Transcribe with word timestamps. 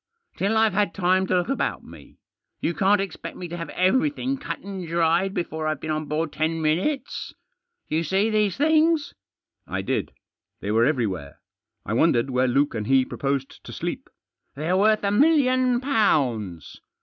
"Till 0.37 0.57
I've 0.57 0.73
had 0.73 0.95
time 0.95 1.27
to 1.27 1.37
look 1.37 1.49
about 1.49 1.83
me. 1.83 2.17
You 2.59 2.73
can't 2.73 2.99
expect 2.99 3.37
me 3.37 3.47
to 3.49 3.55
have 3.55 3.69
everything 3.69 4.35
cut 4.35 4.57
and 4.61 4.87
dried 4.87 5.31
before 5.35 5.67
I've 5.67 5.79
been 5.79 5.91
on 5.91 6.05
board 6.05 6.33
ten 6.33 6.59
minutes. 6.59 7.35
You 7.87 8.01
see 8.03 8.31
these 8.31 8.57
things?" 8.57 9.13
I 9.67 9.83
did. 9.83 10.11
They 10.59 10.71
were 10.71 10.85
everywhere. 10.85 11.37
I 11.85 11.93
wondered 11.93 12.31
where 12.31 12.47
Luke 12.47 12.73
and 12.73 12.87
he 12.87 13.05
proposed 13.05 13.63
to 13.63 13.71
sleep." 13.71 14.09
They're 14.55 14.75
worth 14.75 15.03
a 15.03 15.11
million 15.11 15.79
pounds." 15.79 16.81